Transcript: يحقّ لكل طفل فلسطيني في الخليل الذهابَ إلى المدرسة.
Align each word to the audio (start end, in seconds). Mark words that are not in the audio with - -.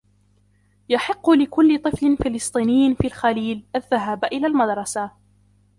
يحقّ 0.89 1.29
لكل 1.29 1.81
طفل 1.81 2.17
فلسطيني 2.17 2.95
في 2.95 3.07
الخليل 3.07 3.63
الذهابَ 3.75 4.23
إلى 4.25 4.47
المدرسة. 4.47 5.11